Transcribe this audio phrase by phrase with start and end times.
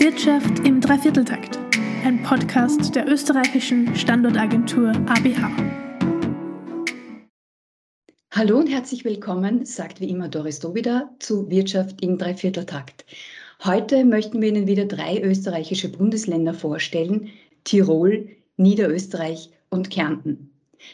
[0.00, 1.58] Wirtschaft im Dreivierteltakt,
[2.04, 5.50] ein Podcast der österreichischen Standortagentur ABH.
[8.30, 13.06] Hallo und herzlich willkommen, sagt wie immer Doris Dobida zu Wirtschaft im Dreivierteltakt.
[13.64, 17.30] Heute möchten wir Ihnen wieder drei österreichische Bundesländer vorstellen,
[17.64, 20.47] Tirol, Niederösterreich und Kärnten.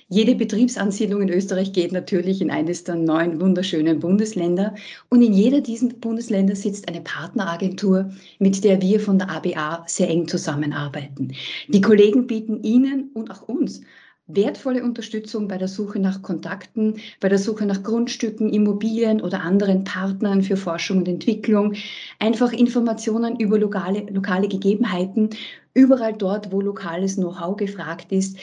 [0.08, 4.74] Jede Betriebsansiedlung in Österreich geht natürlich in eines der neun wunderschönen Bundesländer.
[5.10, 10.08] Und in jeder dieser Bundesländer sitzt eine Partneragentur, mit der wir von der ABA sehr
[10.08, 11.32] eng zusammenarbeiten.
[11.68, 13.80] Die Kollegen bieten Ihnen und auch uns
[14.26, 19.84] wertvolle Unterstützung bei der Suche nach Kontakten, bei der Suche nach Grundstücken, Immobilien oder anderen
[19.84, 21.74] Partnern für Forschung und Entwicklung,
[22.18, 25.30] einfach Informationen über lokale, lokale Gegebenheiten,
[25.74, 28.38] überall dort, wo lokales Know-how gefragt ist,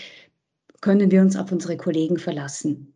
[0.82, 2.94] können wir uns auf unsere Kollegen verlassen.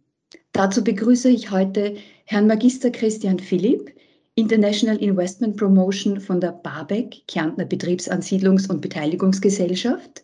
[0.52, 1.95] Dazu begrüße ich heute
[2.26, 3.91] Herrn Magister Christian Philipp,
[4.35, 10.23] International Investment Promotion von der BABEC, Kärntner Betriebsansiedlungs- und Beteiligungsgesellschaft,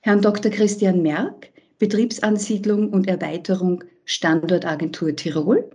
[0.00, 0.50] Herrn Dr.
[0.50, 5.70] Christian Merck, Betriebsansiedlung und Erweiterung Standortagentur Tirol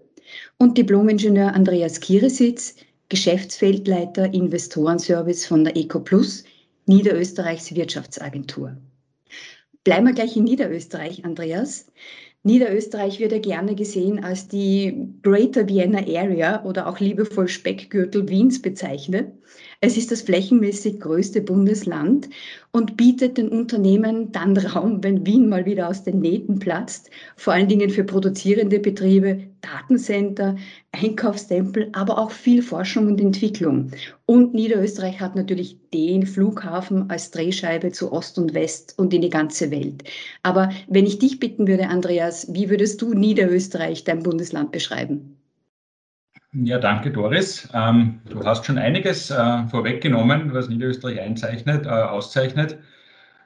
[0.58, 2.76] und Diplomingenieur Andreas Kieresitz,
[3.10, 6.44] Geschäftsfeldleiter Investorenservice von der EcoPlus,
[6.86, 8.76] Niederösterreichs Wirtschaftsagentur.
[9.88, 11.90] Bleiben wir gleich in Niederösterreich, Andreas.
[12.44, 18.62] Niederösterreich wird ja gerne gesehen als die Greater Vienna Area oder auch liebevoll Speckgürtel Wiens
[18.62, 19.32] bezeichnet.
[19.80, 22.30] Es ist das flächenmäßig größte Bundesland
[22.72, 27.53] und bietet den Unternehmen dann Raum, wenn Wien mal wieder aus den Nähten platzt, vor
[27.53, 30.55] allen Dingen für produzierende Betriebe, Datencenter,
[30.92, 33.92] Einkaufstempel, aber auch viel Forschung und Entwicklung.
[34.25, 39.30] Und Niederösterreich hat natürlich den Flughafen als Drehscheibe zu Ost und West und in die
[39.30, 40.03] ganze Welt.
[40.42, 45.38] Aber wenn ich dich bitten würde, Andreas, wie würdest du Niederösterreich, dein Bundesland, beschreiben?
[46.64, 47.70] Ja, danke Doris.
[47.74, 52.80] Ähm, du hast schon einiges äh, vorweggenommen, was Niederösterreich einzeichnet, äh, auszeichnet.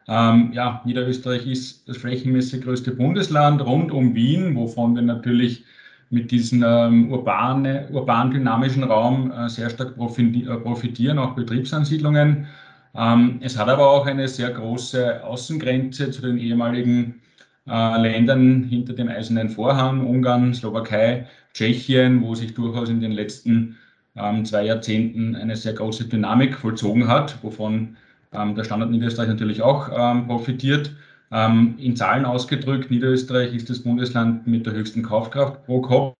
[0.07, 5.65] Ähm, ja, Niederösterreich ist das flächenmäßig größte Bundesland rund um Wien, wovon wir natürlich
[6.09, 12.47] mit diesem ähm, urbane, urban dynamischen Raum äh, sehr stark äh, profitieren, auch Betriebsansiedlungen.
[12.95, 17.21] Ähm, es hat aber auch eine sehr große Außengrenze zu den ehemaligen
[17.67, 23.77] äh, Ländern hinter dem Eisernen Vorhang, Ungarn, Slowakei, Tschechien, wo sich durchaus in den letzten
[24.15, 27.97] ähm, zwei Jahrzehnten eine sehr große Dynamik vollzogen hat, wovon
[28.33, 30.95] ähm, der Standort Niederösterreich natürlich auch ähm, profitiert.
[31.31, 36.15] Ähm, in Zahlen ausgedrückt, Niederösterreich ist das Bundesland mit der höchsten Kaufkraft pro Kopf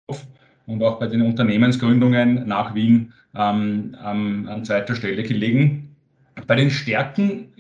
[0.68, 5.96] und auch bei den Unternehmensgründungen nach Wien ähm, an zweiter Stelle gelegen.
[6.48, 7.51] Bei den Stärken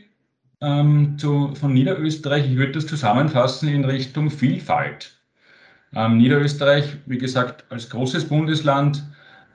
[0.62, 5.18] ähm, zu, von Niederösterreich, ich würde das zusammenfassen in Richtung Vielfalt.
[5.94, 9.04] Ähm, Niederösterreich, wie gesagt, als großes Bundesland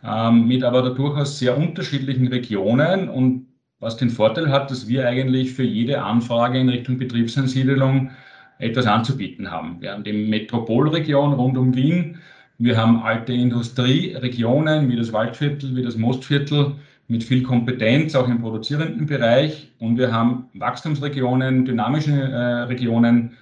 [0.04, 3.46] ähm, mit aber durchaus sehr unterschiedlichen Regionen und
[3.78, 8.10] was den Vorteil hat, dass wir eigentlich für jede Anfrage in Richtung Betriebsansiedlung
[8.58, 9.80] etwas anzubieten haben.
[9.80, 12.18] Wir haben die Metropolregion rund um Wien,
[12.58, 16.76] wir haben alte Industrieregionen wie das Waldviertel, wie das Mostviertel,
[17.08, 19.72] mit viel Kompetenz, auch im produzierenden Bereich.
[19.78, 23.36] Und wir haben Wachstumsregionen, dynamische äh, Regionen,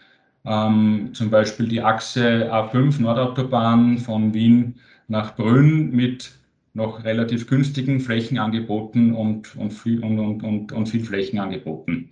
[0.45, 4.75] ähm, zum Beispiel die Achse A5 Nordautobahn von Wien
[5.09, 6.33] nach Brünn mit
[6.75, 12.11] noch relativ günstigen Flächenangeboten und, und, viel, und, und, und, und viel Flächenangeboten.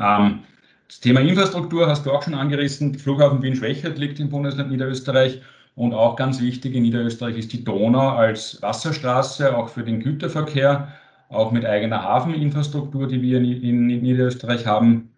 [0.00, 0.40] Ähm,
[0.88, 2.94] das Thema Infrastruktur hast du auch schon angerissen.
[2.94, 5.42] Flughafen Wien-Schwächert liegt im Bundesland Niederösterreich
[5.78, 10.88] und auch ganz wichtig in Niederösterreich ist die Donau als Wasserstraße, auch für den Güterverkehr,
[11.28, 15.10] auch mit eigener Hafeninfrastruktur, die wir in, Niederösterreich haben.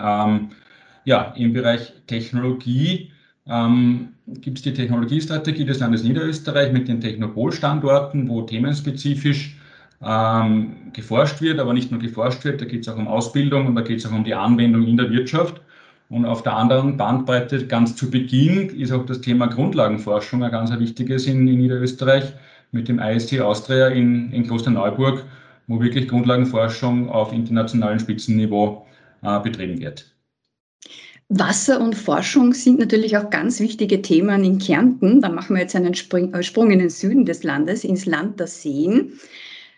[0.00, 0.50] Ähm,
[1.04, 3.10] ja, im Bereich Technologie
[3.48, 9.56] ähm, gibt es die Technologiestrategie des Landes Niederösterreich mit den Technopol-Standorten, wo themenspezifisch
[10.00, 13.74] ähm, geforscht wird, aber nicht nur geforscht wird, da geht es auch um Ausbildung und
[13.74, 15.60] da geht es auch um die Anwendung in der Wirtschaft.
[16.08, 20.70] Und auf der anderen Bandbreite ganz zu Beginn ist auch das Thema Grundlagenforschung ein ganz
[20.78, 22.32] wichtiges in, in Niederösterreich
[22.72, 25.24] mit dem IST Austria in, in Klosterneuburg,
[25.66, 28.86] wo wirklich Grundlagenforschung auf internationalem Spitzenniveau
[29.22, 30.14] äh, betrieben wird.
[31.30, 35.22] Wasser und Forschung sind natürlich auch ganz wichtige Themen in Kärnten.
[35.22, 39.12] Da machen wir jetzt einen Sprung in den Süden des Landes, ins Land der Seen.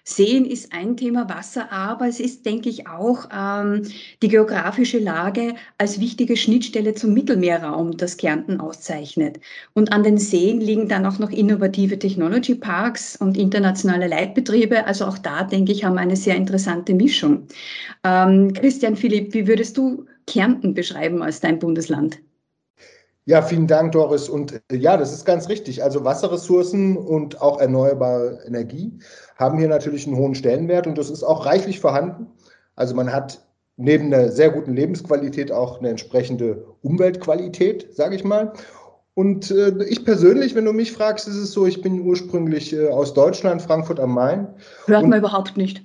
[0.09, 3.83] Seen ist ein Thema Wasser, aber es ist, denke ich, auch ähm,
[4.23, 9.41] die geografische Lage als wichtige Schnittstelle zum Mittelmeerraum, das Kärnten auszeichnet.
[9.75, 14.87] Und an den Seen liegen dann auch noch innovative Technology Parks und internationale Leitbetriebe.
[14.87, 17.49] Also auch da, denke ich, haben wir eine sehr interessante Mischung.
[18.05, 22.21] Ähm, Christian Philipp, wie würdest du Kärnten beschreiben als dein Bundesland?
[23.29, 24.29] Ja, vielen Dank, Doris.
[24.29, 25.83] Und äh, ja, das ist ganz richtig.
[25.83, 28.99] Also Wasserressourcen und auch erneuerbare Energie
[29.37, 32.29] haben hier natürlich einen hohen Stellenwert und das ist auch reichlich vorhanden.
[32.77, 33.45] Also man hat
[33.77, 38.53] neben einer sehr guten Lebensqualität auch eine entsprechende Umweltqualität, sage ich mal.
[39.15, 42.89] Und äh, ich persönlich, wenn du mich fragst, ist es so, ich bin ursprünglich äh,
[42.89, 44.47] aus Deutschland, Frankfurt am Main.
[44.87, 45.83] Hört man überhaupt nicht.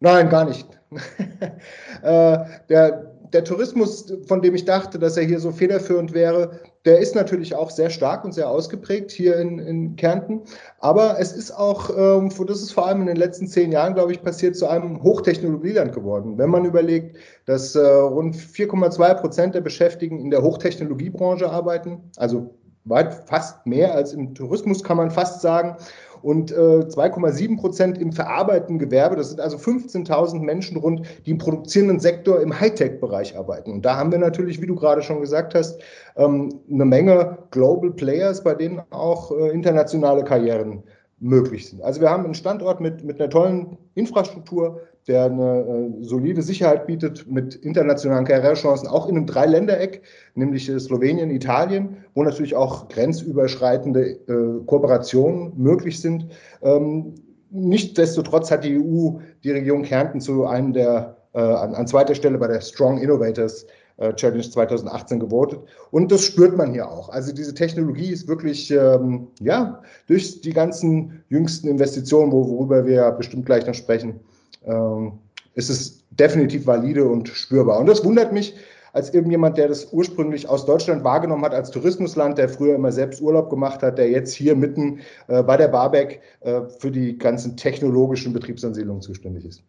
[0.00, 0.66] Nein, gar nicht.
[2.02, 2.38] äh,
[2.68, 7.14] der, der Tourismus, von dem ich dachte, dass er hier so federführend wäre, der ist
[7.14, 10.42] natürlich auch sehr stark und sehr ausgeprägt hier in, in Kärnten.
[10.78, 14.12] Aber es ist auch, ähm, das ist vor allem in den letzten zehn Jahren, glaube
[14.12, 16.38] ich, passiert, zu einem Hochtechnologieland geworden.
[16.38, 17.16] Wenn man überlegt,
[17.46, 22.54] dass äh, rund 4,2 Prozent der Beschäftigten in der Hochtechnologiebranche arbeiten, also
[22.84, 25.76] weit fast mehr als im Tourismus, kann man fast sagen
[26.22, 29.16] und äh, 2,7 Prozent im verarbeitenden Gewerbe.
[29.16, 33.72] Das sind also 15.000 Menschen rund, die im produzierenden Sektor im Hightech-Bereich arbeiten.
[33.72, 35.80] Und da haben wir natürlich, wie du gerade schon gesagt hast,
[36.16, 40.82] ähm, eine Menge Global Players, bei denen auch äh, internationale Karrieren
[41.20, 41.82] möglich sind.
[41.82, 45.60] Also wir haben einen Standort mit, mit einer tollen Infrastruktur, der eine
[46.00, 50.02] äh, solide Sicherheit bietet mit internationalen Karrierechancen, auch in einem Dreiländereck,
[50.34, 56.28] nämlich äh, Slowenien, Italien, wo natürlich auch grenzüberschreitende äh, Kooperationen möglich sind.
[56.62, 57.14] Ähm,
[57.50, 62.38] Nichtsdestotrotz hat die EU die Region Kärnten zu einem der, äh, an, an, zweiter Stelle
[62.38, 63.66] bei der Strong Innovators
[64.14, 65.60] Challenge 2018 gewotet.
[65.90, 67.08] Und das spürt man hier auch.
[67.08, 73.46] Also diese Technologie ist wirklich, ähm, ja, durch die ganzen jüngsten Investitionen, worüber wir bestimmt
[73.46, 74.20] gleich noch sprechen,
[74.64, 75.12] ähm,
[75.54, 77.80] ist es definitiv valide und spürbar.
[77.80, 78.54] Und das wundert mich
[78.92, 83.20] als irgendjemand, der das ursprünglich aus Deutschland wahrgenommen hat als Tourismusland, der früher immer selbst
[83.20, 87.56] Urlaub gemacht hat, der jetzt hier mitten äh, bei der Barbeck äh, für die ganzen
[87.56, 89.62] technologischen Betriebsansiedlungen zuständig ist.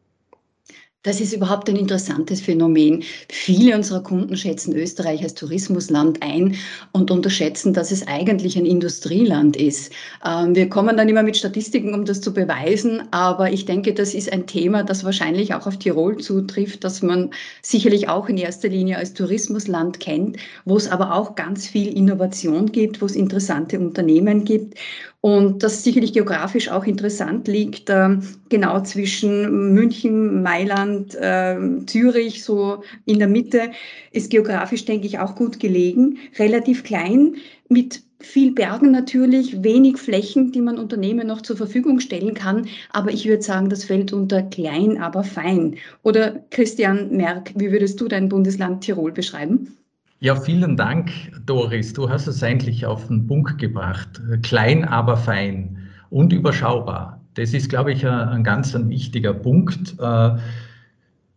[1.04, 3.04] Das ist überhaupt ein interessantes Phänomen.
[3.30, 6.57] Viele unserer Kunden schätzen Österreich als Tourismusland ein
[6.92, 9.94] und unterschätzen, dass es eigentlich ein Industrieland ist.
[10.25, 14.13] Ähm, wir kommen dann immer mit Statistiken, um das zu beweisen, aber ich denke, das
[14.13, 17.30] ist ein Thema, das wahrscheinlich auch auf Tirol zutrifft, dass man
[17.62, 20.36] sicherlich auch in erster Linie als Tourismusland kennt,
[20.66, 24.78] wo es aber auch ganz viel Innovation gibt, wo es interessante Unternehmen gibt
[25.21, 28.18] und das sicherlich geografisch auch interessant liegt, äh,
[28.50, 33.71] genau zwischen München, Mailand, äh, Zürich, so in der Mitte,
[34.12, 37.36] ist geografisch, denke ich, auch gut gelegen, relativ klein,
[37.68, 42.68] mit viel Bergen natürlich, wenig Flächen, die man Unternehmen noch zur Verfügung stellen kann.
[42.92, 45.77] Aber ich würde sagen, das fällt unter klein, aber fein.
[46.04, 49.79] Oder Christian Merck, wie würdest du dein Bundesland Tirol beschreiben?
[50.21, 51.12] Ja, vielen Dank,
[51.45, 51.94] Doris.
[51.94, 54.21] Du hast es eigentlich auf den Punkt gebracht.
[54.42, 55.77] Klein, aber fein
[56.10, 57.21] und überschaubar.
[57.36, 59.95] Das ist, glaube ich, ein ganz ein wichtiger Punkt.
[59.98, 60.36] Äh,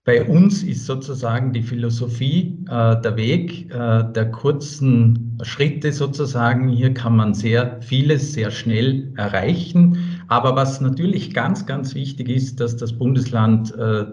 [0.04, 6.68] bei uns ist sozusagen die Philosophie äh, der Weg äh, der kurzen Schritte sozusagen.
[6.68, 9.96] Hier kann man sehr vieles sehr schnell erreichen.
[10.26, 13.72] Aber was natürlich ganz, ganz wichtig ist, dass das Bundesland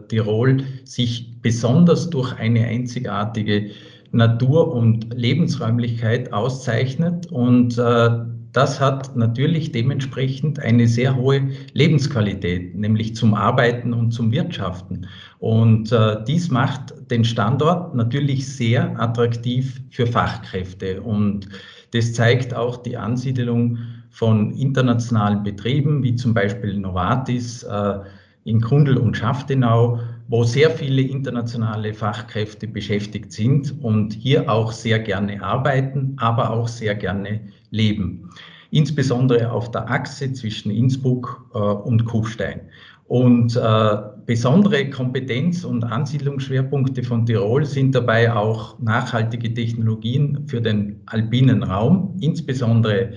[0.09, 3.71] Tirol sich besonders durch eine einzigartige
[4.11, 7.27] Natur und Lebensräumlichkeit auszeichnet.
[7.27, 8.09] Und äh,
[8.51, 15.05] das hat natürlich dementsprechend eine sehr hohe Lebensqualität, nämlich zum Arbeiten und zum Wirtschaften.
[15.37, 21.01] Und äh, dies macht den Standort natürlich sehr attraktiv für Fachkräfte.
[21.01, 21.47] Und
[21.91, 23.77] das zeigt auch die Ansiedelung
[24.09, 27.99] von internationalen Betrieben, wie zum Beispiel Novartis äh,
[28.45, 34.99] in Kundl und Schaftenau wo sehr viele internationale Fachkräfte beschäftigt sind und hier auch sehr
[34.99, 38.29] gerne arbeiten, aber auch sehr gerne leben.
[38.69, 42.61] Insbesondere auf der Achse zwischen Innsbruck äh, und Kufstein.
[43.07, 51.01] Und äh, besondere Kompetenz und Ansiedlungsschwerpunkte von Tirol sind dabei auch nachhaltige Technologien für den
[51.07, 53.13] alpinen Raum, insbesondere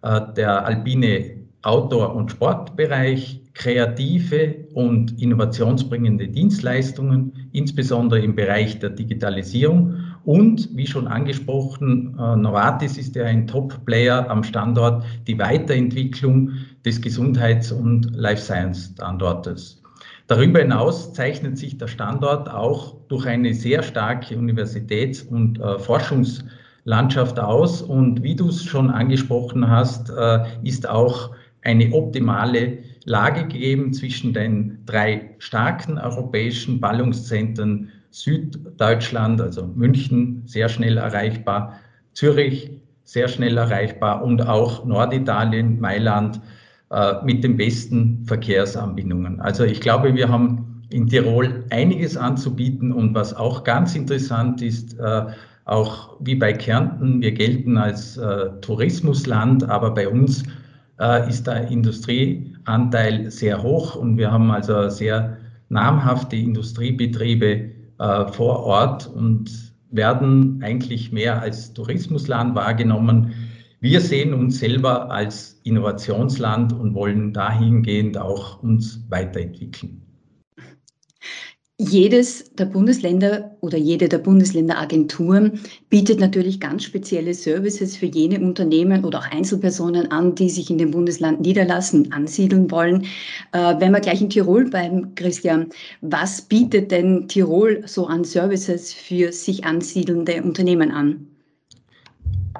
[0.00, 9.94] äh, der alpine Outdoor- und Sportbereich, kreative und innovationsbringende Dienstleistungen, insbesondere im Bereich der Digitalisierung.
[10.26, 16.50] Und wie schon angesprochen, äh, Novartis ist ja ein Top-Player am Standort, die Weiterentwicklung
[16.84, 19.82] des Gesundheits- und Life Science-Standortes.
[20.26, 27.40] Darüber hinaus zeichnet sich der Standort auch durch eine sehr starke Universitäts- und äh, Forschungslandschaft
[27.40, 27.80] aus.
[27.80, 31.30] Und wie du es schon angesprochen hast, äh, ist auch
[31.62, 40.96] eine optimale Lage gegeben zwischen den drei starken europäischen Ballungszentren Süddeutschland, also München, sehr schnell
[40.98, 41.74] erreichbar,
[42.14, 42.70] Zürich,
[43.04, 46.40] sehr schnell erreichbar und auch Norditalien, Mailand
[46.90, 49.40] äh, mit den besten Verkehrsanbindungen.
[49.40, 54.98] Also ich glaube, wir haben in Tirol einiges anzubieten und was auch ganz interessant ist,
[54.98, 55.26] äh,
[55.64, 60.42] auch wie bei Kärnten, wir gelten als äh, Tourismusland, aber bei uns
[61.28, 61.70] ist der
[62.66, 70.60] Industrieanteil sehr hoch und wir haben also sehr namhafte Industriebetriebe äh, vor Ort und werden
[70.62, 73.32] eigentlich mehr als Tourismusland wahrgenommen.
[73.80, 80.02] Wir sehen uns selber als Innovationsland und wollen dahingehend auch uns weiterentwickeln.
[81.78, 89.04] Jedes der Bundesländer oder jede der Bundesländeraagenturen bietet natürlich ganz spezielle Services für jene Unternehmen
[89.04, 93.04] oder auch Einzelpersonen an, die sich in dem Bundesland niederlassen, ansiedeln wollen.
[93.52, 95.66] Äh, wenn wir gleich in Tirol bleiben, Christian,
[96.00, 101.26] was bietet denn Tirol so an Services für sich ansiedelnde Unternehmen an?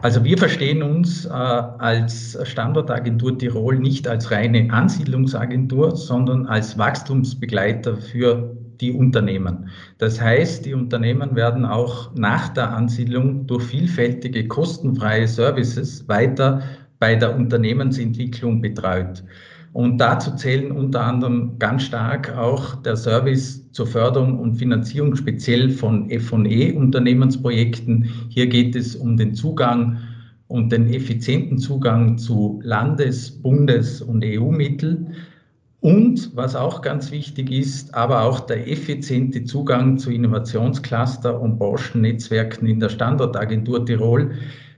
[0.03, 7.97] Also wir verstehen uns äh, als Standortagentur Tirol nicht als reine Ansiedlungsagentur, sondern als Wachstumsbegleiter
[7.97, 9.69] für die Unternehmen.
[9.99, 16.63] Das heißt, die Unternehmen werden auch nach der Ansiedlung durch vielfältige kostenfreie Services weiter
[16.99, 19.23] bei der Unternehmensentwicklung betreut.
[19.73, 25.69] Und dazu zählen unter anderem ganz stark auch der Service zur Förderung und Finanzierung speziell
[25.69, 28.11] von FE-Unternehmensprojekten.
[28.31, 29.99] Hier geht es um den Zugang
[30.49, 35.09] und den effizienten Zugang zu Landes-, Bundes- und EU-Mitteln.
[35.81, 42.67] Und was auch ganz wichtig ist, aber auch der effiziente Zugang zu Innovationscluster und Branchennetzwerken
[42.67, 44.33] in der Standortagentur Tirol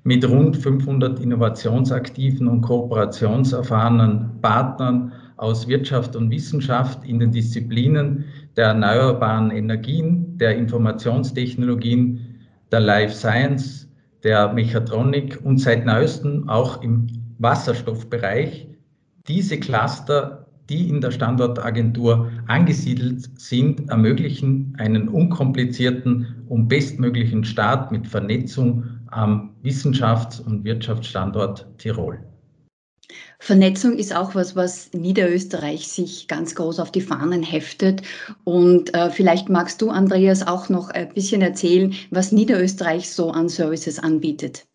[0.05, 8.25] mit rund 500 innovationsaktiven und kooperationserfahrenen Partnern aus Wirtschaft und Wissenschaft in den Disziplinen
[8.57, 12.39] der erneuerbaren Energien, der Informationstechnologien,
[12.73, 13.89] der Life Science,
[14.25, 17.07] der Mechatronik und seit neuestem auch im
[17.39, 18.67] Wasserstoffbereich.
[19.29, 20.38] Diese Cluster
[20.69, 29.55] die in der Standortagentur angesiedelt sind, ermöglichen einen unkomplizierten und bestmöglichen Start mit Vernetzung am
[29.63, 32.19] Wissenschafts- und Wirtschaftsstandort Tirol.
[33.41, 38.03] Vernetzung ist auch was, was Niederösterreich sich ganz groß auf die Fahnen heftet.
[38.45, 43.49] Und äh, vielleicht magst du, Andreas, auch noch ein bisschen erzählen, was Niederösterreich so an
[43.49, 44.67] Services anbietet.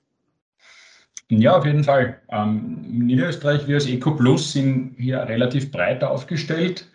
[1.41, 2.17] Ja, auf jeden Fall.
[2.29, 6.87] Ähm, Niederösterreich, wir als Eco Plus sind hier relativ breit aufgestellt.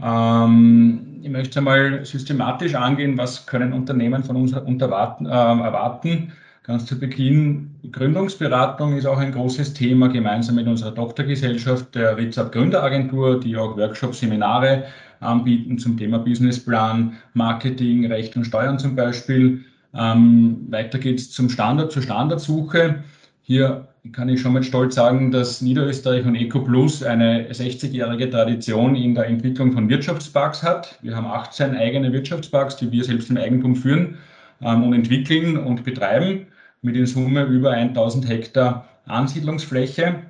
[0.00, 6.32] Ähm, ich möchte einmal systematisch angehen, was können Unternehmen von uns erwarten, äh, erwarten.
[6.64, 12.52] Ganz zu Beginn, Gründungsberatung ist auch ein großes Thema, gemeinsam mit unserer Tochtergesellschaft, der Ritzab
[12.52, 14.84] Gründeragentur, die auch Workshops, Seminare
[15.18, 19.64] anbieten zum Thema Businessplan, Marketing, Recht und Steuern zum Beispiel.
[19.94, 23.02] Ähm, weiter geht es zum Standard, zur Standardsuche.
[23.44, 29.16] Hier kann ich schon mit Stolz sagen, dass Niederösterreich und EcoPlus eine 60-jährige Tradition in
[29.16, 30.98] der Entwicklung von Wirtschaftsparks hat.
[31.02, 34.18] Wir haben 18 eigene Wirtschaftsparks, die wir selbst im Eigentum führen
[34.60, 36.46] ähm, und entwickeln und betreiben,
[36.82, 40.22] mit in Summe über 1000 Hektar Ansiedlungsfläche.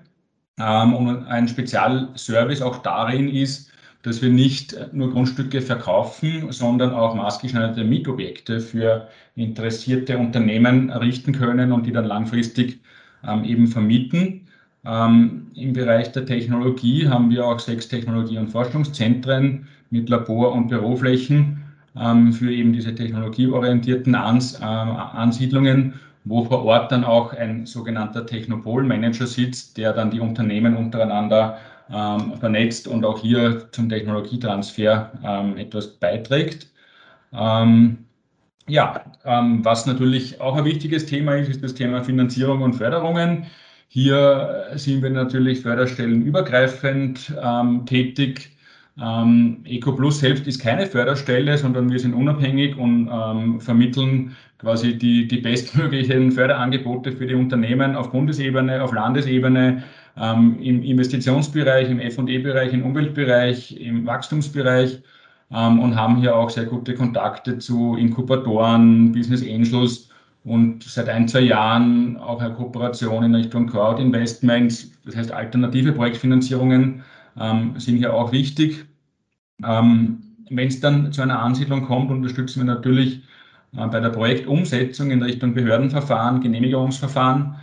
[0.58, 3.70] Ähm, und ein Spezialservice auch darin ist,
[4.02, 11.72] dass wir nicht nur Grundstücke verkaufen, sondern auch maßgeschneiderte Mietobjekte für interessierte Unternehmen errichten können
[11.72, 12.80] und die dann langfristig
[13.26, 14.42] ähm, eben vermieten.
[14.84, 20.68] Ähm, Im Bereich der Technologie haben wir auch sechs Technologie- und Forschungszentren mit Labor- und
[20.68, 21.62] Büroflächen
[21.96, 28.26] ähm, für eben diese technologieorientierten Ans äh, Ansiedlungen, wo vor Ort dann auch ein sogenannter
[28.26, 31.58] Technopol-Manager sitzt, der dann die Unternehmen untereinander
[31.92, 36.68] ähm, vernetzt und auch hier zum Technologietransfer ähm, etwas beiträgt.
[37.32, 37.98] Ähm,
[38.68, 43.46] ja, ähm, was natürlich auch ein wichtiges Thema ist, ist das Thema Finanzierung und Förderungen.
[43.88, 48.56] Hier sind wir natürlich förderstellenübergreifend ähm, tätig.
[49.00, 55.26] Ähm, EcoPlus selbst ist keine Förderstelle, sondern wir sind unabhängig und ähm, vermitteln quasi die,
[55.26, 59.82] die bestmöglichen Förderangebote für die Unternehmen auf Bundesebene, auf Landesebene,
[60.16, 65.02] ähm, im Investitionsbereich, im FE-Bereich, im Umweltbereich, im Wachstumsbereich
[65.54, 70.08] ähm, und haben hier auch sehr gute Kontakte zu Inkubatoren, Business Angels
[70.44, 75.92] und seit ein, zwei Jahren auch eine Kooperation in Richtung Crowd Investments, das heißt alternative
[75.92, 77.02] Projektfinanzierungen
[77.38, 78.84] ähm, sind hier auch wichtig.
[79.64, 83.22] Ähm, Wenn es dann zu einer Ansiedlung kommt, unterstützen wir natürlich
[83.76, 87.54] äh, bei der Projektumsetzung in Richtung Behördenverfahren, Genehmigungsverfahren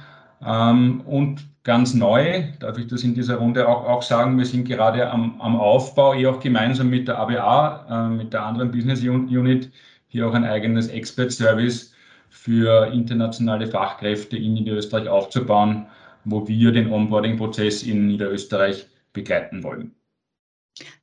[0.45, 4.67] ähm, und ganz neu, darf ich das in dieser Runde auch, auch sagen, wir sind
[4.67, 9.03] gerade am, am Aufbau, eh auch gemeinsam mit der ABA, äh, mit der anderen Business
[9.03, 9.69] Unit,
[10.07, 11.93] hier auch ein eigenes Expert-Service
[12.31, 15.85] für internationale Fachkräfte in Niederösterreich aufzubauen,
[16.25, 19.93] wo wir den Onboarding-Prozess in Niederösterreich begleiten wollen.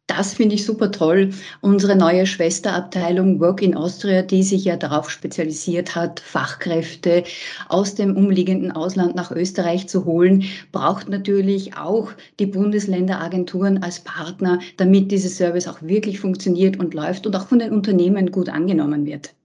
[0.09, 1.31] Das finde ich super toll.
[1.61, 7.25] Unsere neue Schwesterabteilung Work in Austria, die sich ja darauf spezialisiert hat, Fachkräfte
[7.69, 14.61] aus dem umliegenden Ausland nach Österreich zu holen, braucht natürlich auch die Bundesländeraagenturen als Partner,
[14.77, 19.07] damit dieser Service auch wirklich funktioniert und läuft und auch von den Unternehmen gut angenommen
[19.07, 19.36] wird.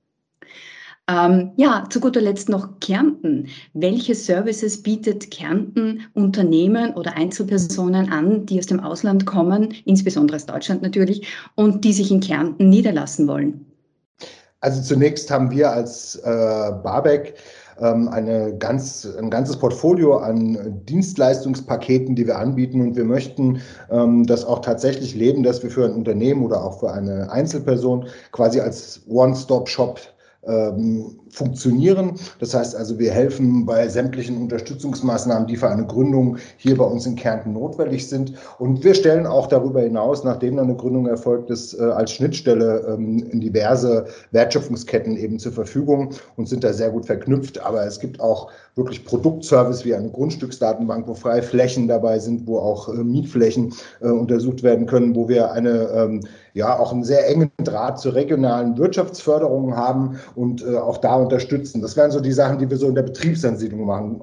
[1.11, 3.47] Ähm, ja, zu guter Letzt noch Kärnten.
[3.73, 10.45] Welche Services bietet Kärnten Unternehmen oder Einzelpersonen an, die aus dem Ausland kommen, insbesondere aus
[10.45, 13.65] Deutschland natürlich, und die sich in Kärnten niederlassen wollen?
[14.61, 17.33] Also zunächst haben wir als äh, Barbeck
[17.79, 22.79] ähm, eine ganz, ein ganzes Portfolio an Dienstleistungspaketen, die wir anbieten.
[22.79, 26.79] Und wir möchten ähm, das auch tatsächlich leben, dass wir für ein Unternehmen oder auch
[26.79, 29.99] für eine Einzelperson quasi als One-Stop-Shop
[30.47, 32.13] ähm, funktionieren.
[32.39, 37.05] Das heißt also, wir helfen bei sämtlichen Unterstützungsmaßnahmen, die für eine Gründung hier bei uns
[37.05, 38.33] in Kärnten notwendig sind.
[38.59, 42.85] Und wir stellen auch darüber hinaus, nachdem dann eine Gründung erfolgt ist, äh, als Schnittstelle
[42.87, 47.59] ähm, in diverse Wertschöpfungsketten eben zur Verfügung und sind da sehr gut verknüpft.
[47.63, 52.59] Aber es gibt auch wirklich Produktservice wie eine Grundstücksdatenbank, wo freie Flächen dabei sind, wo
[52.59, 56.21] auch äh, Mietflächen äh, untersucht werden können, wo wir eine ähm,
[56.53, 61.81] ja auch einen sehr engen Draht zur regionalen Wirtschaftsförderung haben und auch da unterstützen.
[61.81, 64.21] Das wären so die Sachen, die wir so in der Betriebsansiedlung machen.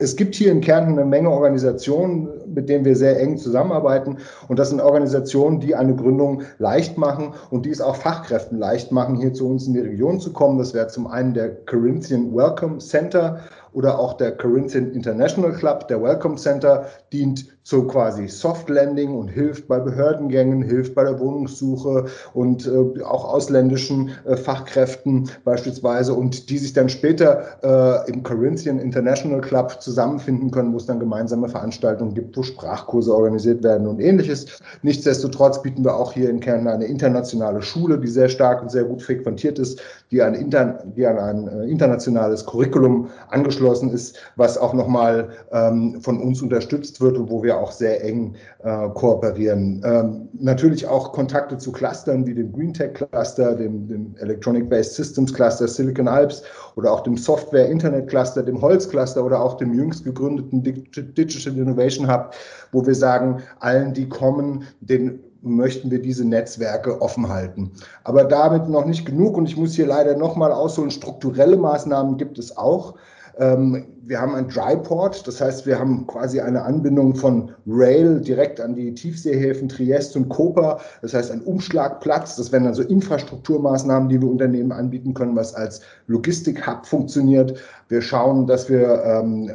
[0.00, 4.18] Es gibt hier in Kärnten eine Menge Organisationen, mit denen wir sehr eng zusammenarbeiten.
[4.46, 8.92] Und das sind Organisationen, die eine Gründung leicht machen und die es auch Fachkräften leicht
[8.92, 10.56] machen, hier zu uns in die Region zu kommen.
[10.56, 13.40] Das wäre zum einen der Corinthian Welcome Center
[13.78, 19.28] oder auch der Corinthian International Club, der Welcome Center, dient zu quasi Soft Landing und
[19.28, 26.50] hilft bei Behördengängen, hilft bei der Wohnungssuche und äh, auch ausländischen äh, Fachkräften beispielsweise und
[26.50, 31.48] die sich dann später äh, im Corinthian International Club zusammenfinden können, wo es dann gemeinsame
[31.48, 34.46] Veranstaltungen gibt, wo Sprachkurse organisiert werden und ähnliches.
[34.82, 38.84] Nichtsdestotrotz bieten wir auch hier in Kern eine internationale Schule, die sehr stark und sehr
[38.84, 39.80] gut frequentiert ist,
[40.10, 46.00] die, ein, Inter die an ein äh, internationales Curriculum angeschlossen ist, was auch nochmal ähm,
[46.00, 48.34] von uns unterstützt wird und wo wir auch sehr eng
[48.64, 49.82] äh, kooperieren.
[49.84, 54.94] Ähm, natürlich auch Kontakte zu Clustern wie dem Green Tech Cluster, dem, dem Electronic Based
[54.94, 56.42] Systems Cluster Silicon Alps
[56.76, 61.56] oder auch dem Software Internet Cluster, dem Holz Cluster oder auch dem jüngst gegründeten Digital
[61.56, 62.34] Innovation Hub,
[62.72, 67.72] wo wir sagen, allen, die kommen, den möchten wir diese Netzwerke offen halten.
[68.04, 72.38] Aber damit noch nicht genug und ich muss hier leider nochmal ausholen, strukturelle Maßnahmen gibt
[72.38, 72.94] es auch.
[73.38, 78.60] Ähm, wir haben ein Dryport, das heißt, wir haben quasi eine Anbindung von Rail direkt
[78.60, 80.80] an die Tiefseehäfen Triest und Koper.
[81.02, 82.36] Das heißt, ein Umschlagplatz.
[82.36, 87.54] Das wären also Infrastrukturmaßnahmen, die wir Unternehmen anbieten können, was als Logistik-Hub funktioniert.
[87.88, 89.50] Wir schauen, dass wir ähm,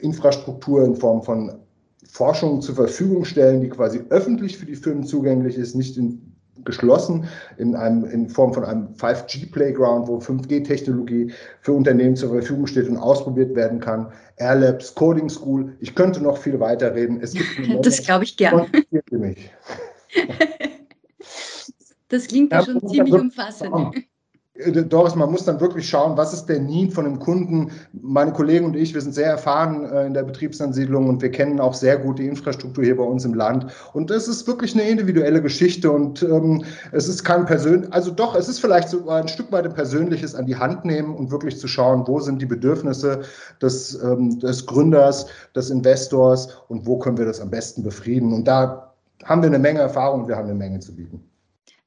[0.00, 1.52] Infrastruktur in Form von
[2.06, 6.33] Forschung zur Verfügung stellen, die quasi öffentlich für die Firmen zugänglich ist, nicht in
[6.64, 12.88] geschlossen in, einem, in Form von einem 5G-Playground, wo 5G-Technologie für Unternehmen zur Verfügung steht
[12.88, 14.12] und ausprobiert werden kann.
[14.36, 15.74] Airlabs, Coding School.
[15.80, 17.20] Ich könnte noch viel weiter reden.
[17.20, 17.46] Es gibt
[17.86, 18.66] das glaube ich gern.
[22.08, 24.06] Das klingt ja schon ziemlich umfassend.
[24.54, 27.72] Äh, Doris, man muss dann wirklich schauen, was ist der Need von dem Kunden.
[27.92, 31.60] Meine Kollegen und ich, wir sind sehr erfahren äh, in der Betriebsansiedlung und wir kennen
[31.60, 33.66] auch sehr gut die Infrastruktur hier bei uns im Land.
[33.92, 38.34] Und es ist wirklich eine individuelle Geschichte und ähm, es ist kein persönlich, also doch,
[38.36, 41.58] es ist vielleicht so ein Stück weit ein persönliches an die Hand nehmen und wirklich
[41.58, 43.22] zu schauen, wo sind die Bedürfnisse
[43.60, 48.32] des, ähm, des Gründers, des Investors und wo können wir das am besten befrieden.
[48.32, 48.92] Und da
[49.24, 51.22] haben wir eine Menge Erfahrung und wir haben eine Menge zu bieten.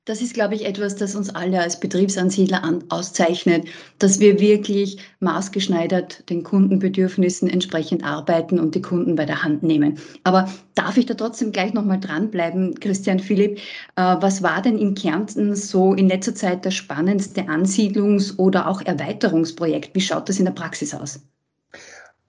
[0.07, 3.67] Das ist, glaube ich, etwas, das uns alle als Betriebsansiedler an, auszeichnet,
[3.99, 9.99] dass wir wirklich maßgeschneidert den Kundenbedürfnissen entsprechend arbeiten und die Kunden bei der Hand nehmen.
[10.23, 13.57] Aber darf ich da trotzdem gleich nochmal dranbleiben, Christian Philipp?
[13.97, 18.81] Äh, was war denn in Kärnten so in letzter Zeit das spannendste Ansiedlungs- oder auch
[18.81, 19.93] Erweiterungsprojekt?
[19.93, 21.19] Wie schaut das in der Praxis aus?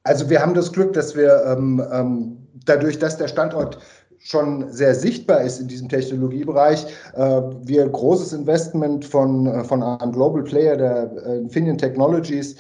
[0.03, 3.79] Also wir haben das Glück, dass wir ähm, ähm, dadurch, dass der Standort
[4.21, 6.87] schon sehr sichtbar ist in diesem Technologiebereich.
[7.15, 12.57] Äh, wir großes Investment von, äh, von einem Global Player der äh, Infineon Technologies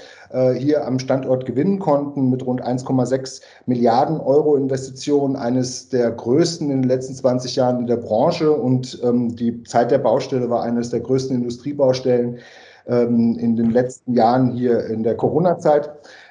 [0.58, 6.82] hier am Standort gewinnen konnten mit rund 1,6 Milliarden Euro Investitionen, eines der größten in
[6.82, 10.90] den letzten 20 Jahren in der Branche und ähm, die Zeit der Baustelle war eines
[10.90, 12.40] der größten Industriebaustellen
[12.88, 15.90] ähm, in den letzten Jahren hier in der Corona-Zeit.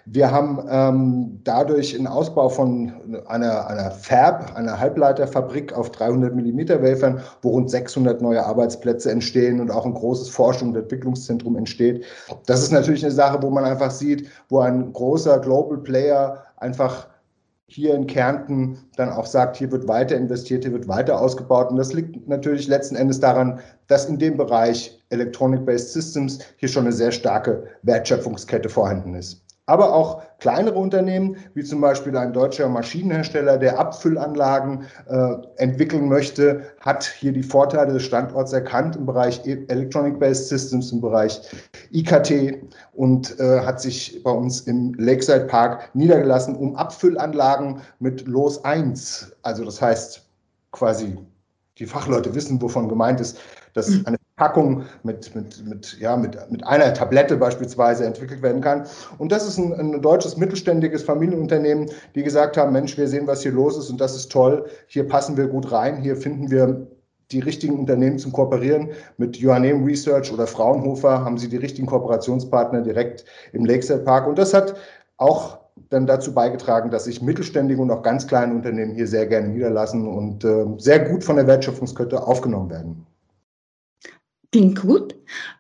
[0.09, 2.93] Wir haben ähm, dadurch einen Ausbau von
[3.27, 9.59] einer, einer Fab, einer Halbleiterfabrik auf 300 Millimeter Wafern, wo rund 600 neue Arbeitsplätze entstehen
[9.59, 12.05] und auch ein großes Forschung- und Entwicklungszentrum entsteht.
[12.45, 17.07] Das ist natürlich eine Sache, wo man einfach sieht, wo ein großer Global Player einfach
[17.65, 21.69] hier in Kärnten dann auch sagt, hier wird weiter investiert, hier wird weiter ausgebaut.
[21.69, 26.85] Und das liegt natürlich letzten Endes daran, dass in dem Bereich Electronic-Based Systems hier schon
[26.85, 32.69] eine sehr starke Wertschöpfungskette vorhanden ist aber auch kleinere Unternehmen, wie zum Beispiel ein deutscher
[32.69, 39.45] Maschinenhersteller, der Abfüllanlagen äh, entwickeln möchte, hat hier die Vorteile des Standorts erkannt im Bereich
[39.45, 41.41] e- Electronic-Based Systems, im Bereich
[41.91, 48.63] IKT und äh, hat sich bei uns im Lakeside Park niedergelassen, um Abfüllanlagen mit Los
[48.63, 50.25] 1, also das heißt
[50.71, 51.17] quasi
[51.77, 53.37] die Fachleute wissen, wovon gemeint ist,
[53.73, 54.03] dass mhm.
[54.05, 58.85] eine Packung mit, mit, mit, ja, mit, mit einer Tablette beispielsweise entwickelt werden kann.
[59.17, 63.41] Und das ist ein, ein deutsches mittelständiges Familienunternehmen, die gesagt haben, Mensch, wir sehen, was
[63.41, 64.67] hier los ist und das ist toll.
[64.85, 65.97] Hier passen wir gut rein.
[65.97, 66.85] Hier finden wir
[67.31, 68.89] die richtigen Unternehmen zum Kooperieren.
[69.17, 74.27] Mit Joanneum Research oder Fraunhofer haben sie die richtigen Kooperationspartner direkt im Lakeside Park.
[74.27, 74.75] Und das hat
[75.17, 75.57] auch
[75.89, 80.07] dann dazu beigetragen, dass sich mittelständige und auch ganz kleine Unternehmen hier sehr gerne niederlassen
[80.07, 83.07] und äh, sehr gut von der Wertschöpfungskette aufgenommen werden.
[84.57, 85.13] Klingt gut.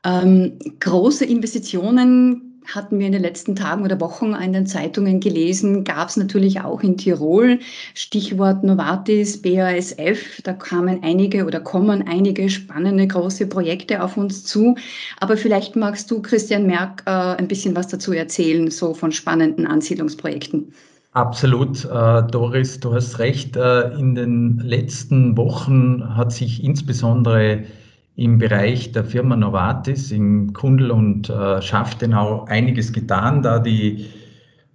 [0.03, 5.83] Ähm, große Investitionen hatten wir in den letzten Tagen oder Wochen in den Zeitungen gelesen,
[5.83, 7.59] gab es natürlich auch in Tirol.
[7.93, 14.73] Stichwort Novartis, BASF, da kamen einige oder kommen einige spannende große Projekte auf uns zu.
[15.19, 19.67] Aber vielleicht magst du, Christian Merck, äh, ein bisschen was dazu erzählen, so von spannenden
[19.67, 20.73] Ansiedlungsprojekten.
[21.11, 23.55] Absolut, äh, Doris, du hast recht.
[23.57, 27.63] Äh, in den letzten Wochen hat sich insbesondere
[28.17, 34.07] im Bereich der Firma Novartis in Kundl und äh, Schaftenau einiges getan, da die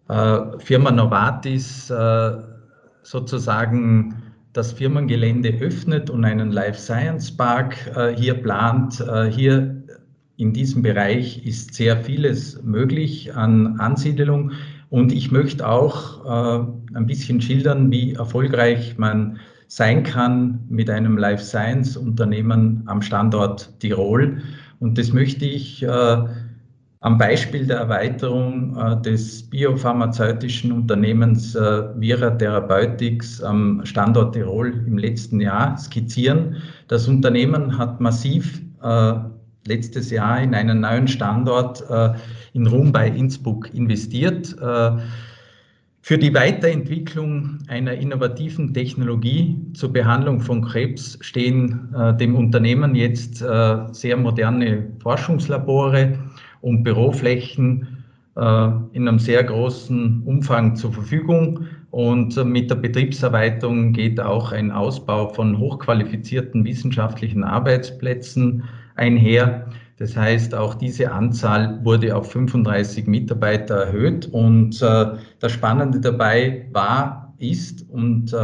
[0.08, 2.32] äh, Firma Novartis äh,
[3.02, 9.00] sozusagen das Firmengelände öffnet und einen Life Science Park äh, hier plant.
[9.00, 9.82] Äh, hier
[10.36, 14.52] in diesem Bereich ist sehr vieles möglich an Ansiedelung.
[14.88, 19.40] Und ich möchte auch äh, ein bisschen schildern, wie erfolgreich man
[19.74, 24.42] sein kann mit einem Life Science Unternehmen am Standort Tirol.
[24.80, 26.16] Und das möchte ich äh,
[27.00, 34.98] am Beispiel der Erweiterung äh, des biopharmazeutischen Unternehmens äh, Vira Therapeutics am Standort Tirol im
[34.98, 36.56] letzten Jahr skizzieren.
[36.88, 39.14] Das Unternehmen hat massiv äh,
[39.66, 42.10] letztes Jahr in einen neuen Standort äh,
[42.52, 44.54] in Rum bei Innsbruck investiert.
[46.04, 53.40] Für die Weiterentwicklung einer innovativen Technologie zur Behandlung von Krebs stehen äh, dem Unternehmen jetzt
[53.40, 56.18] äh, sehr moderne Forschungslabore
[56.60, 61.66] und Büroflächen äh, in einem sehr großen Umfang zur Verfügung.
[61.92, 68.64] Und äh, mit der Betriebserweiterung geht auch ein Ausbau von hochqualifizierten wissenschaftlichen Arbeitsplätzen
[68.96, 69.68] einher.
[69.98, 74.26] Das heißt, auch diese Anzahl wurde auf 35 Mitarbeiter erhöht.
[74.26, 75.06] Und äh,
[75.38, 78.36] das Spannende dabei war, ist, und äh,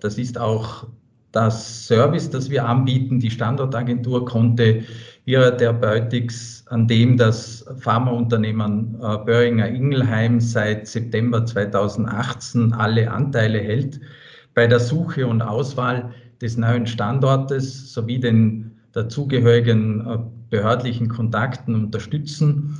[0.00, 0.86] das ist auch
[1.32, 4.84] das Service, das wir anbieten, die Standortagentur konnte
[5.24, 14.00] Vira Therapeutics, an dem das Pharmaunternehmen äh, Böhringer Ingelheim seit September 2018 alle Anteile hält,
[14.54, 20.18] bei der Suche und Auswahl des neuen Standortes sowie den dazugehörigen äh,
[20.54, 22.78] behördlichen Kontakten unterstützen.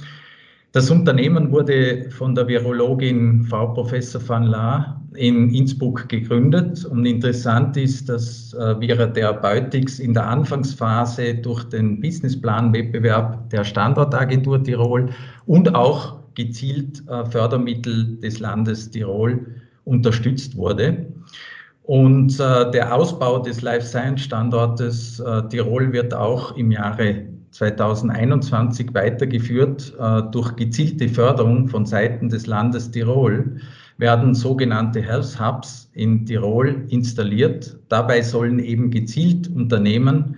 [0.70, 6.84] Das Unternehmen wurde von der Virologin Frau Professor van La in Innsbruck gegründet.
[6.84, 14.62] Und interessant ist, dass äh, Vira Therapeutics in der Anfangsphase durch den Businessplan-Wettbewerb der Standortagentur
[14.62, 15.10] Tirol
[15.46, 19.46] und auch gezielt äh, Fördermittel des Landes Tirol
[19.84, 21.06] unterstützt wurde.
[21.84, 29.94] Und äh, der Ausbau des Life Science Standortes Tirol wird auch im Jahre 2021 weitergeführt.
[29.98, 33.60] Äh, durch gezielte Förderung von Seiten des Landes Tirol
[33.96, 37.78] werden sogenannte Health Hubs in Tirol installiert.
[37.88, 40.36] Dabei sollen eben gezielt Unternehmen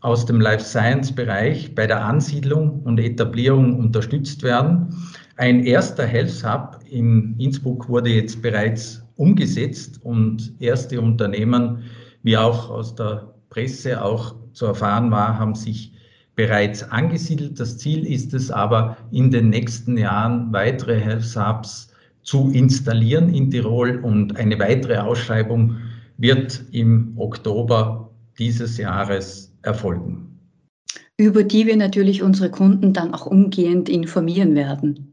[0.00, 4.94] aus dem Life Science Bereich bei der Ansiedlung und Etablierung unterstützt werden.
[5.36, 11.84] Ein erster Health Hub in Innsbruck wurde jetzt bereits umgesetzt und erste Unternehmen,
[12.22, 15.92] wie auch aus der Presse auch zu erfahren war, haben sich
[16.38, 17.58] bereits angesiedelt.
[17.58, 23.50] Das Ziel ist es aber, in den nächsten Jahren weitere Health Hubs zu installieren in
[23.50, 25.78] Tirol und eine weitere Ausschreibung
[26.16, 30.28] wird im Oktober dieses Jahres erfolgen
[31.20, 35.07] über die wir natürlich unsere Kunden dann auch umgehend informieren werden.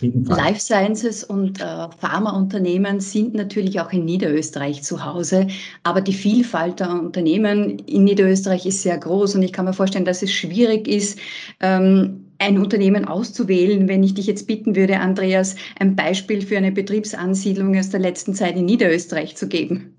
[0.00, 5.48] Life Sciences und äh, Pharmaunternehmen sind natürlich auch in Niederösterreich zu Hause,
[5.82, 10.04] aber die Vielfalt der Unternehmen in Niederösterreich ist sehr groß und ich kann mir vorstellen,
[10.04, 11.18] dass es schwierig ist,
[11.60, 16.72] ähm, ein Unternehmen auszuwählen, wenn ich dich jetzt bitten würde, Andreas, ein Beispiel für eine
[16.72, 19.96] Betriebsansiedlung aus der letzten Zeit in Niederösterreich zu geben?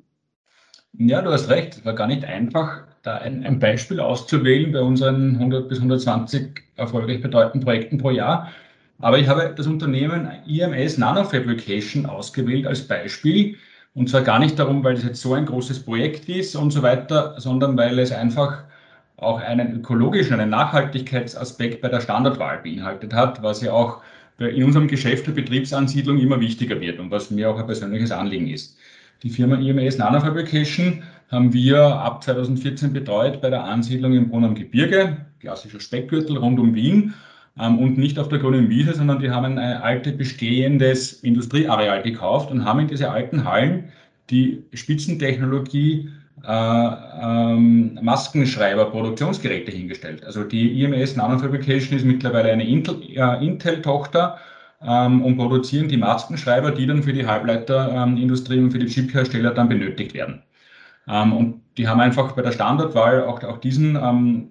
[0.98, 1.78] Ja, du hast recht.
[1.78, 6.62] Es war gar nicht einfach, da ein, ein Beispiel auszuwählen bei unseren 100 bis 120
[6.76, 8.50] erfolgreich bedeutenden Projekten pro Jahr.
[9.00, 13.56] Aber ich habe das Unternehmen IMS Nanofabrication ausgewählt als Beispiel.
[13.94, 16.84] Und zwar gar nicht darum, weil es jetzt so ein großes Projekt ist und so
[16.84, 18.64] weiter, sondern weil es einfach
[19.18, 24.02] auch einen ökologischen, einen Nachhaltigkeitsaspekt bei der Standortwahl beinhaltet hat, was ja auch
[24.38, 28.48] in unserem Geschäft der Betriebsansiedlung immer wichtiger wird und was mir auch ein persönliches Anliegen
[28.48, 28.78] ist.
[29.24, 35.18] Die Firma IMS Nanofabrication haben wir ab 2014 betreut bei der Ansiedlung im Brunn Gebirge,
[35.40, 37.14] klassischer Speckgürtel rund um Wien
[37.56, 42.64] und nicht auf der grünen Wiese, sondern die haben ein altes bestehendes Industrieareal gekauft und
[42.64, 43.92] haben in diese alten Hallen
[44.30, 46.10] die Spitzentechnologie
[46.48, 50.24] äh, ähm, Maskenschreiber, Produktionsgeräte hingestellt.
[50.24, 54.38] Also die IMS Nanofabrication ist mittlerweile eine Intel-Tochter
[54.82, 58.88] äh, ähm, und produzieren die Maskenschreiber, die dann für die Halbleiterindustrie ähm, und für die
[58.88, 60.44] Chiphersteller dann benötigt werden.
[61.08, 64.50] Ähm, und die haben einfach bei der Standortwahl auch, auch diesen ähm,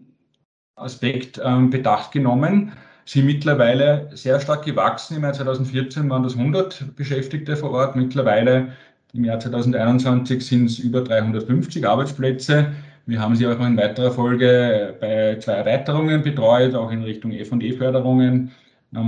[0.77, 2.73] Aspekt ähm, bedacht genommen,
[3.09, 5.17] sind mittlerweile sehr stark gewachsen.
[5.17, 7.97] Im Jahr 2014 waren das 100 Beschäftigte vor Ort.
[7.97, 8.73] Mittlerweile
[9.15, 12.73] im Jahr 2021 sind es über 350 Arbeitsplätze.
[13.07, 18.51] Wir haben sie auch in weiterer Folge bei zwei Erweiterungen betreut, auch in Richtung F&E-Förderungen,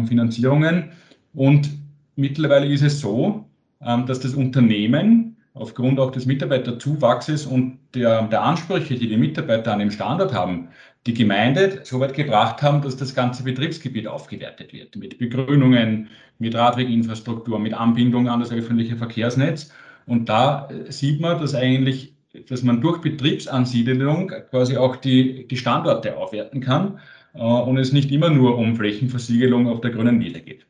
[0.07, 0.93] Finanzierungen.
[1.35, 1.69] Und
[2.17, 3.45] mittlerweile ist es so,
[3.83, 9.75] ähm, dass das Unternehmen aufgrund auch des Mitarbeiterzuwachses und der, der Ansprüche, die die Mitarbeiter
[9.75, 10.69] an dem Standort haben,
[11.07, 16.09] die Gemeinde so weit gebracht haben, dass das ganze Betriebsgebiet aufgewertet wird mit Begrünungen,
[16.39, 19.73] mit Radweginfrastruktur, mit Anbindung an das öffentliche Verkehrsnetz.
[20.07, 22.15] Und da äh, sieht man, dass eigentlich,
[22.49, 27.01] dass man durch Betriebsansiedlung quasi auch die, die Standorte aufwerten kann
[27.35, 30.67] äh, und es nicht immer nur um Flächenversiegelung auf der grünen Wiese geht.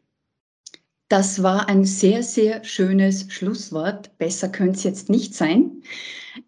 [1.10, 4.16] Das war ein sehr, sehr schönes Schlusswort.
[4.18, 5.82] Besser könnte es jetzt nicht sein.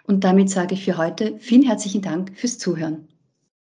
[0.08, 3.06] Und damit sage ich für heute vielen herzlichen Dank fürs Zuhören.